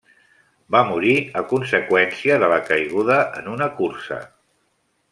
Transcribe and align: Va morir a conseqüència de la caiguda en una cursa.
Va 0.75 0.79
morir 0.91 1.17
a 1.41 1.43
conseqüència 1.51 2.39
de 2.45 2.51
la 2.55 2.59
caiguda 2.73 3.21
en 3.43 3.55
una 3.55 3.71
cursa. 3.83 4.23